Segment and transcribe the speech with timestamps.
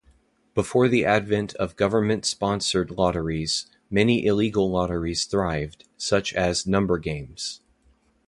[0.55, 7.61] Before the advent of government-sponsored lotteries, many illegal lotteries thrived, such as number games.